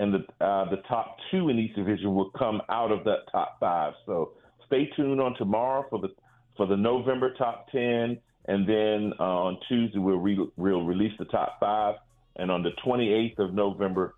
and 0.00 0.14
the 0.14 0.44
uh, 0.44 0.68
the 0.70 0.78
top 0.88 1.18
two 1.30 1.50
in 1.50 1.58
each 1.58 1.74
division 1.76 2.14
will 2.14 2.30
come 2.30 2.60
out 2.70 2.90
of 2.90 3.04
that 3.04 3.30
top 3.30 3.58
five. 3.60 3.92
So 4.06 4.32
stay 4.66 4.90
tuned 4.96 5.20
on 5.20 5.36
tomorrow 5.36 5.84
for 5.90 6.00
the 6.00 6.08
for 6.56 6.66
the 6.66 6.76
November 6.76 7.34
top 7.34 7.70
ten, 7.70 8.18
and 8.46 8.66
then 8.68 9.12
uh, 9.20 9.22
on 9.22 9.58
Tuesday 9.68 9.98
we'll 9.98 10.16
re- 10.16 10.50
we'll 10.56 10.84
release 10.84 11.12
the 11.18 11.26
top 11.26 11.60
five, 11.60 11.96
and 12.36 12.50
on 12.50 12.62
the 12.62 12.70
28th 12.84 13.38
of 13.38 13.54
November 13.54 14.14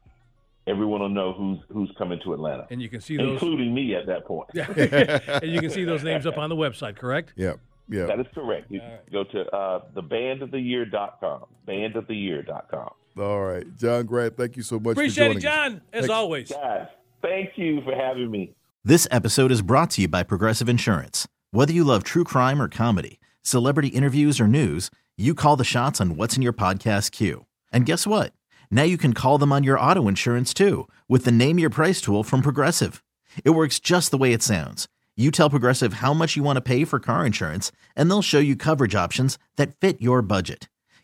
everyone 0.69 1.01
will 1.01 1.09
know 1.09 1.33
who's 1.33 1.59
who's 1.73 1.93
coming 1.99 2.21
to 2.25 2.33
Atlanta, 2.33 2.67
And 2.71 2.81
you 2.81 2.89
can 2.89 3.01
see 3.01 3.17
those. 3.17 3.33
including 3.33 3.75
me 3.75 3.97
at 3.97 4.07
that 4.07 4.25
point. 4.25 4.49
and 4.55 5.53
you 5.53 5.61
can 5.61 5.71
see 5.71 5.85
those 5.85 6.05
names 6.05 6.27
up 6.27 6.39
on 6.39 6.49
the 6.49 6.57
website, 6.57 6.97
correct? 6.97 7.33
Yeah, 7.37 7.55
yeah. 7.89 8.07
That 8.07 8.21
is 8.21 8.27
correct. 8.33 8.71
You 8.71 8.81
go 9.11 9.25
to 9.25 9.41
uh, 9.51 9.81
thebandoftheyear.com. 9.97 11.45
Bandoftheyear.com. 11.67 12.91
All 13.19 13.42
right, 13.42 13.64
John 13.76 14.07
Grant, 14.07 14.37
thank 14.37 14.57
you 14.57 14.62
so 14.62 14.78
much. 14.78 14.92
Appreciate 14.92 15.33
for 15.33 15.38
it, 15.38 15.42
joining 15.42 15.47
us. 15.47 15.71
John, 15.71 15.81
as 15.92 16.00
Thanks. 16.02 16.09
always. 16.11 16.50
Guys, 16.50 16.87
thank 17.21 17.50
you 17.57 17.83
for 17.83 17.95
having 17.95 18.31
me. 18.31 18.54
This 18.85 19.07
episode 19.11 19.52
is 19.52 19.62
brought 19.62 19.90
to 19.90 20.02
you 20.02 20.09
by 20.09 20.23
Progressive 20.23 20.69
Insurance. 20.69 21.28
Whether 21.50 21.73
you 21.73 21.85
love 21.85 22.02
true 22.02 22.25
crime 22.25 22.61
or 22.61 22.69
comedy, 22.69 23.21
celebrity 23.42 23.88
interviews 23.88 24.40
or 24.40 24.49
news, 24.49 24.90
you 25.16 25.35
call 25.35 25.57
the 25.57 25.64
shots 25.64 26.00
on 26.00 26.16
what's 26.16 26.37
in 26.37 26.42
your 26.42 26.54
podcast 26.54 27.12
queue. 27.12 27.47
And 27.73 27.87
guess 27.87 28.07
what? 28.07 28.33
Now 28.71 28.83
you 28.85 28.97
can 28.97 29.12
call 29.12 29.37
them 29.37 29.52
on 29.52 29.64
your 29.64 29.78
auto 29.78 30.09
insurance 30.09 30.54
too 30.54 30.88
with 31.09 31.25
the 31.25 31.33
Name 31.33 31.59
Your 31.59 31.71
Price 31.71 32.00
tool 32.00 32.25
from 32.25 32.40
Progressive. 32.40 33.04
It 33.45 33.50
works 33.50 33.78
just 33.78 34.11
the 34.11 34.19
way 34.19 34.33
it 34.33 34.42
sounds. 34.42 34.88
You 35.14 35.31
tell 35.31 35.50
Progressive 35.50 35.95
how 35.95 36.14
much 36.14 36.37
you 36.37 36.42
want 36.42 36.57
to 36.57 36.62
pay 36.62 36.85
for 36.85 36.99
car 36.99 37.26
insurance, 37.26 37.71
and 37.95 38.11
they'll 38.11 38.23
show 38.23 38.38
you 38.38 38.57
coverage 38.57 38.95
options 38.95 39.38
that 39.57 39.78
fit 39.78 40.00
your 40.00 40.23
budget. 40.23 40.71